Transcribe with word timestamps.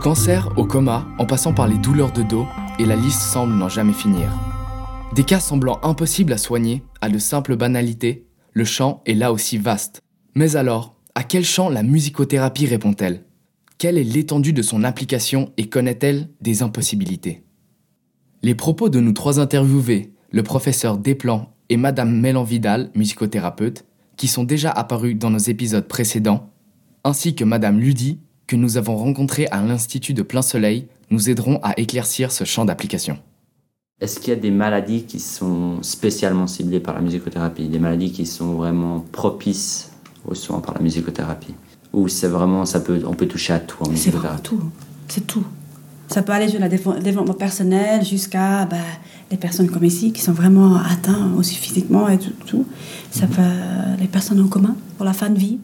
Cancer 0.00 0.48
au 0.56 0.64
coma, 0.64 1.08
en 1.18 1.26
passant 1.26 1.52
par 1.52 1.66
les 1.66 1.76
douleurs 1.76 2.12
de 2.12 2.22
dos, 2.22 2.46
et 2.78 2.86
la 2.86 2.94
liste 2.94 3.20
semble 3.20 3.54
n'en 3.54 3.68
jamais 3.68 3.92
finir. 3.92 4.30
Des 5.16 5.24
cas 5.24 5.40
semblant 5.40 5.80
impossibles 5.82 6.32
à 6.32 6.38
soigner, 6.38 6.84
à 7.00 7.08
de 7.08 7.18
simples 7.18 7.56
banalités, 7.56 8.24
le 8.52 8.64
champ 8.64 9.02
est 9.06 9.14
là 9.14 9.32
aussi 9.32 9.58
vaste. 9.58 10.00
Mais 10.36 10.54
alors, 10.54 10.94
à 11.16 11.24
quel 11.24 11.44
champ 11.44 11.68
la 11.68 11.82
musicothérapie 11.82 12.66
répond-elle? 12.66 13.24
Quelle 13.76 13.98
est 13.98 14.04
l'étendue 14.04 14.52
de 14.52 14.62
son 14.62 14.84
application 14.84 15.52
et 15.56 15.68
connaît-elle 15.68 16.28
des 16.40 16.62
impossibilités? 16.62 17.42
Les 18.44 18.54
propos 18.54 18.90
de 18.90 19.00
nous 19.00 19.12
trois 19.12 19.40
interviewés, 19.40 20.12
le 20.30 20.44
professeur 20.44 20.96
Desplan 20.96 21.52
et 21.70 21.76
Madame 21.76 22.16
Mélan 22.20 22.44
Vidal, 22.44 22.92
musicothérapeute, 22.94 23.84
qui 24.16 24.28
sont 24.28 24.44
déjà 24.44 24.70
apparus 24.70 25.16
dans 25.16 25.30
nos 25.30 25.38
épisodes 25.38 25.88
précédents, 25.88 26.50
ainsi 27.02 27.34
que 27.34 27.44
Madame 27.44 27.80
Ludi, 27.80 28.20
que 28.48 28.56
nous 28.56 28.78
avons 28.78 28.96
rencontrée 28.96 29.46
à 29.48 29.62
l'Institut 29.62 30.14
de 30.14 30.22
Plein 30.22 30.42
Soleil, 30.42 30.86
nous 31.10 31.30
aideront 31.30 31.60
à 31.62 31.78
éclaircir 31.78 32.32
ce 32.32 32.44
champ 32.44 32.64
d'application. 32.64 33.18
Est-ce 34.00 34.18
qu'il 34.18 34.32
y 34.32 34.36
a 34.36 34.40
des 34.40 34.50
maladies 34.50 35.04
qui 35.04 35.20
sont 35.20 35.82
spécialement 35.82 36.46
ciblées 36.46 36.80
par 36.80 36.94
la 36.94 37.00
musicothérapie, 37.00 37.68
des 37.68 37.78
maladies 37.78 38.10
qui 38.10 38.26
sont 38.26 38.54
vraiment 38.54 39.04
propices 39.12 39.90
aux 40.24 40.34
soins 40.34 40.60
par 40.60 40.74
la 40.74 40.80
musicothérapie? 40.80 41.54
Ou 41.92 42.08
c'est 42.08 42.28
vraiment, 42.28 42.64
ça 42.64 42.80
peut, 42.80 43.02
on 43.06 43.14
peut 43.14 43.26
toucher 43.26 43.52
à 43.52 43.60
tout 43.60 43.82
en 43.84 43.88
musicothérapie? 43.88 44.40
C'est 44.42 44.48
tout, 44.48 44.70
c'est 45.08 45.26
tout. 45.26 45.44
Ça 46.08 46.22
peut 46.22 46.32
aller 46.32 46.46
de 46.46 46.58
le 46.58 47.00
développement 47.02 47.34
personnel 47.34 48.02
jusqu'à 48.02 48.64
bah, 48.64 48.76
les 49.30 49.36
personnes 49.36 49.68
comme 49.68 49.84
ici 49.84 50.12
qui 50.12 50.22
sont 50.22 50.32
vraiment 50.32 50.76
atteintes 50.76 51.36
aussi 51.36 51.56
physiquement 51.56 52.08
et 52.08 52.18
tout. 52.18 52.32
tout. 52.46 52.66
Ça 53.10 53.26
mhm. 53.26 53.32
peut, 53.32 53.42
les 54.00 54.08
personnes 54.08 54.40
en 54.40 54.48
commun 54.48 54.74
pour 54.96 55.04
la 55.04 55.12
fin 55.12 55.28
de 55.28 55.38
vie, 55.38 55.58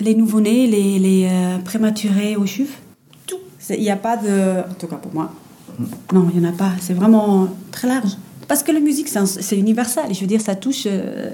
les 0.00 0.14
nouveau-nés, 0.14 0.66
les, 0.66 0.98
les 0.98 1.28
euh, 1.30 1.58
prématurés 1.70 2.34
au 2.36 2.46
chuf, 2.46 2.80
tout. 3.26 3.38
Il 3.68 3.80
n'y 3.80 3.90
a 3.90 3.96
pas 3.96 4.16
de. 4.16 4.60
En 4.68 4.74
tout 4.74 4.88
cas 4.88 4.96
pour 4.96 5.14
moi. 5.14 5.32
Non, 6.12 6.28
il 6.34 6.40
n'y 6.40 6.46
en 6.46 6.50
a 6.50 6.52
pas. 6.52 6.72
C'est 6.80 6.94
vraiment 6.94 7.48
très 7.70 7.86
large. 7.86 8.16
Parce 8.48 8.64
que 8.64 8.72
la 8.72 8.80
musique, 8.80 9.08
c'est 9.08 9.56
universel. 9.56 10.12
Je 10.12 10.20
veux 10.20 10.26
dire, 10.26 10.40
ça 10.40 10.56
touche 10.56 10.84
euh, 10.86 11.30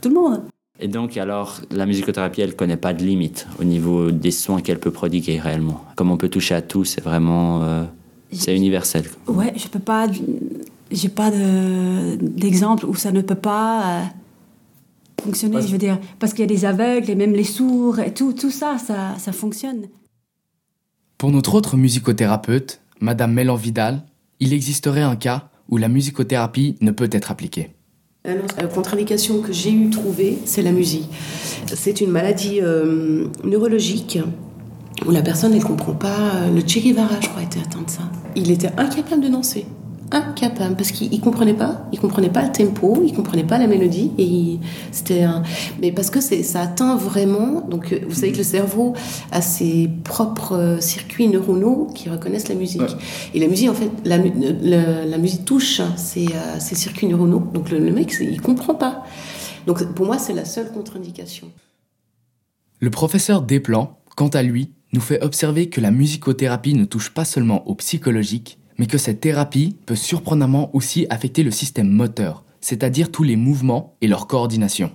tout 0.00 0.08
le 0.08 0.14
monde. 0.14 0.42
Et 0.78 0.86
donc, 0.86 1.16
alors, 1.16 1.60
la 1.72 1.84
musicothérapie, 1.84 2.42
elle 2.42 2.50
ne 2.50 2.54
connaît 2.54 2.76
pas 2.76 2.92
de 2.92 3.02
limite 3.02 3.48
au 3.60 3.64
niveau 3.64 4.12
des 4.12 4.30
soins 4.30 4.60
qu'elle 4.60 4.78
peut 4.78 4.92
prodiguer 4.92 5.40
réellement. 5.40 5.82
Comme 5.96 6.12
on 6.12 6.16
peut 6.16 6.28
toucher 6.28 6.54
à 6.54 6.62
tout, 6.62 6.84
c'est 6.84 7.02
vraiment. 7.02 7.64
Euh, 7.64 7.84
c'est 8.30 8.54
universel. 8.54 9.04
Ouais, 9.26 9.52
je 9.56 9.66
peux 9.66 9.80
pas. 9.80 10.06
J'ai 10.92 11.08
pas 11.08 11.32
d'exemple 12.20 12.86
où 12.86 12.94
ça 12.94 13.10
ne 13.10 13.22
peut 13.22 13.34
pas 13.34 14.04
fonctionner, 15.26 15.60
je 15.62 15.68
veux 15.68 15.78
dire, 15.78 15.98
parce 16.18 16.32
qu'il 16.32 16.40
y 16.40 16.44
a 16.44 16.54
des 16.54 16.64
aveugles 16.64 17.10
et 17.10 17.14
même 17.14 17.32
les 17.32 17.44
sourds 17.44 17.98
et 17.98 18.14
tout, 18.14 18.32
tout 18.32 18.50
ça, 18.50 18.78
ça, 18.78 19.14
ça 19.18 19.32
fonctionne. 19.32 19.86
Pour 21.18 21.30
notre 21.30 21.54
autre 21.54 21.76
musicothérapeute, 21.76 22.80
Madame 23.00 23.32
Mélan 23.32 23.56
Vidal, 23.56 24.02
il 24.40 24.52
existerait 24.52 25.02
un 25.02 25.16
cas 25.16 25.48
où 25.68 25.78
la 25.78 25.88
musicothérapie 25.88 26.76
ne 26.80 26.90
peut 26.90 27.08
être 27.10 27.30
appliquée. 27.30 27.70
La 28.24 28.66
contre-indication 28.66 29.40
que 29.40 29.52
j'ai 29.52 29.72
eu 29.72 29.88
trouvée, 29.90 30.38
c'est 30.44 30.62
la 30.62 30.72
musique. 30.72 31.08
C'est 31.66 32.00
une 32.00 32.10
maladie 32.10 32.60
euh, 32.60 33.28
neurologique 33.44 34.18
où 35.06 35.10
la 35.10 35.22
personne 35.22 35.54
ne 35.54 35.62
comprend 35.62 35.94
pas. 35.94 36.34
Euh, 36.34 36.50
le 36.50 36.60
Che 36.60 36.80
Guevara, 36.80 37.20
je 37.20 37.28
crois, 37.28 37.42
était 37.42 37.60
atteint 37.60 37.82
de 37.82 37.90
ça. 37.90 38.02
Il 38.34 38.50
était 38.50 38.72
incapable 38.76 39.22
de 39.22 39.28
danser 39.28 39.66
incapable 40.12 40.76
parce 40.76 40.90
qu'il 40.90 41.20
comprenait 41.20 41.54
pas, 41.54 41.88
il 41.92 41.98
comprenait 41.98 42.30
pas 42.30 42.42
le 42.42 42.52
tempo, 42.52 43.02
il 43.04 43.12
comprenait 43.12 43.44
pas 43.44 43.58
la 43.58 43.66
mélodie 43.66 44.12
et 44.18 44.58
c'était 44.92 45.22
un... 45.22 45.42
mais 45.80 45.92
parce 45.92 46.10
que 46.10 46.20
c'est 46.20 46.42
ça 46.42 46.62
atteint 46.62 46.96
vraiment 46.96 47.62
donc 47.62 47.92
euh, 47.92 48.00
vous 48.08 48.14
savez 48.14 48.32
que 48.32 48.38
le 48.38 48.44
cerveau 48.44 48.94
a 49.32 49.42
ses 49.42 49.90
propres 50.04 50.52
euh, 50.52 50.80
circuits 50.80 51.28
neuronaux 51.28 51.88
qui 51.94 52.08
reconnaissent 52.08 52.48
la 52.48 52.54
musique. 52.54 52.82
Et 53.34 53.40
la 53.40 53.48
musique 53.48 53.70
en 53.70 53.74
fait 53.74 53.90
la, 54.04 54.18
la, 54.18 55.18
musique 55.18 55.44
touche 55.44 55.80
ces, 55.96 56.26
euh, 56.26 56.58
ces, 56.58 56.74
circuits 56.74 57.06
neuronaux. 57.06 57.42
Donc 57.52 57.70
le, 57.70 57.78
le 57.78 57.92
mec 57.92 58.14
il 58.20 58.40
comprend 58.40 58.74
pas. 58.74 59.04
Donc 59.66 59.84
pour 59.94 60.06
moi 60.06 60.18
c'est 60.18 60.34
la 60.34 60.44
seule 60.44 60.72
contre-indication. 60.72 61.50
Le 62.78 62.90
professeur 62.90 63.42
Desplan, 63.42 63.98
quant 64.16 64.28
à 64.28 64.42
lui, 64.42 64.72
nous 64.92 65.00
fait 65.00 65.22
observer 65.22 65.68
que 65.68 65.80
la 65.80 65.90
musicothérapie 65.90 66.74
ne 66.74 66.84
touche 66.84 67.10
pas 67.10 67.24
seulement 67.24 67.66
au 67.68 67.74
psychologique 67.74 68.58
mais 68.78 68.86
que 68.86 68.98
cette 68.98 69.20
thérapie 69.20 69.76
peut 69.86 69.94
surprenamment 69.96 70.70
aussi 70.74 71.06
affecter 71.10 71.42
le 71.42 71.50
système 71.50 71.88
moteur, 71.88 72.44
c'est-à-dire 72.60 73.10
tous 73.10 73.22
les 73.22 73.36
mouvements 73.36 73.94
et 74.00 74.08
leur 74.08 74.26
coordination. 74.26 74.90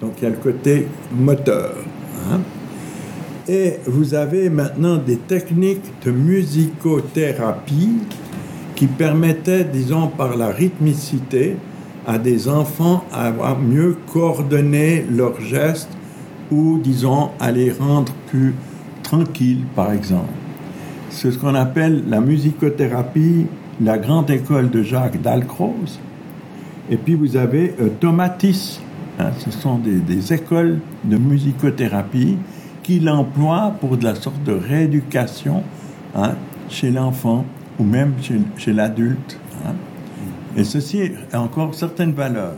Donc 0.00 0.14
il 0.18 0.24
y 0.24 0.26
a 0.26 0.30
le 0.30 0.36
côté 0.36 0.86
moteur. 1.12 1.76
Hein. 2.30 2.40
Et 3.48 3.78
vous 3.86 4.14
avez 4.14 4.50
maintenant 4.50 4.96
des 4.96 5.16
techniques 5.16 5.90
de 6.04 6.10
musicothérapie 6.10 7.96
qui 8.74 8.86
permettaient, 8.86 9.64
disons, 9.64 10.08
par 10.08 10.36
la 10.36 10.48
rythmicité, 10.48 11.56
à 12.06 12.18
des 12.18 12.48
enfants 12.48 13.04
à 13.12 13.54
mieux 13.54 13.96
coordonner 14.12 15.04
leurs 15.10 15.40
gestes 15.40 15.90
ou, 16.50 16.78
disons, 16.78 17.30
à 17.40 17.50
les 17.50 17.72
rendre 17.72 18.12
plus 18.26 18.54
tranquilles, 19.02 19.64
par 19.74 19.92
exemple 19.92 20.37
c'est 21.10 21.30
ce 21.30 21.38
qu'on 21.38 21.54
appelle 21.54 22.04
la 22.08 22.20
musicothérapie, 22.20 23.46
la 23.80 23.98
grande 23.98 24.30
école 24.30 24.70
de 24.70 24.82
Jacques 24.82 25.20
Dalcroze. 25.20 25.98
Et 26.90 26.96
puis 26.96 27.14
vous 27.14 27.36
avez 27.36 27.74
euh, 27.80 27.88
Tomatis, 28.00 28.80
hein, 29.18 29.30
ce 29.38 29.50
sont 29.50 29.78
des, 29.78 30.32
écoles 30.32 30.78
de 31.04 31.16
musicothérapie 31.16 32.38
qui 32.82 33.00
l'emploient 33.00 33.74
pour 33.80 33.96
de 33.96 34.04
la 34.04 34.14
sorte 34.14 34.42
de 34.44 34.52
rééducation 34.52 35.62
hein, 36.14 36.32
chez 36.68 36.90
l'enfant 36.90 37.44
ou 37.78 37.84
même 37.84 38.14
chez, 38.56 38.72
l'adulte. 38.72 39.38
Hein. 39.66 39.74
Et 40.56 40.64
ceci 40.64 41.12
a 41.32 41.40
encore 41.40 41.74
certaines 41.74 42.12
valeurs. 42.12 42.56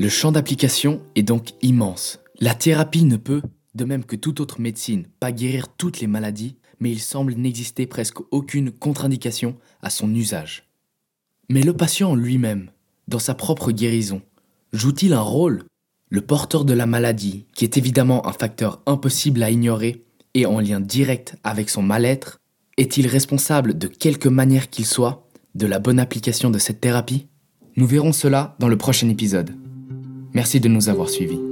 Le 0.00 0.08
champ 0.08 0.32
d'application 0.32 1.02
est 1.14 1.22
donc 1.22 1.50
immense. 1.60 2.20
La 2.38 2.54
thérapie 2.54 3.04
ne 3.04 3.18
peut, 3.18 3.42
de 3.74 3.84
même 3.84 4.02
que 4.02 4.16
toute 4.16 4.40
autre 4.40 4.58
médecine, 4.58 5.04
pas 5.20 5.30
guérir 5.30 5.68
toutes 5.76 6.00
les 6.00 6.06
maladies, 6.06 6.56
mais 6.80 6.90
il 6.90 7.00
semble 7.00 7.34
n'exister 7.34 7.86
presque 7.86 8.20
aucune 8.30 8.70
contre-indication 8.70 9.58
à 9.82 9.90
son 9.90 10.14
usage. 10.14 10.70
Mais 11.50 11.60
le 11.60 11.74
patient 11.76 12.14
lui-même, 12.14 12.70
dans 13.08 13.18
sa 13.18 13.34
propre 13.34 13.72
guérison, 13.72 14.22
joue-t-il 14.72 15.12
un 15.12 15.20
rôle? 15.20 15.64
Le 16.08 16.22
porteur 16.22 16.64
de 16.64 16.72
la 16.72 16.86
maladie, 16.86 17.44
qui 17.54 17.64
est 17.64 17.76
évidemment 17.76 18.26
un 18.26 18.32
facteur 18.32 18.80
impossible 18.86 19.42
à 19.42 19.50
ignorer 19.50 20.02
et 20.32 20.46
en 20.46 20.60
lien 20.60 20.80
direct 20.80 21.36
avec 21.44 21.68
son 21.68 21.82
mal-être, 21.82 22.40
est-il 22.78 23.06
responsable 23.06 23.76
de 23.76 23.86
quelque 23.86 24.30
manière 24.30 24.70
qu'il 24.70 24.86
soit 24.86 25.28
de 25.54 25.66
la 25.66 25.78
bonne 25.78 25.98
application 25.98 26.48
de 26.48 26.58
cette 26.58 26.80
thérapie? 26.80 27.26
Nous 27.76 27.86
verrons 27.86 28.14
cela 28.14 28.56
dans 28.58 28.68
le 28.68 28.78
prochain 28.78 29.10
épisode. 29.10 29.59
Merci 30.32 30.60
de 30.60 30.68
nous 30.68 30.88
avoir 30.88 31.08
suivis. 31.08 31.49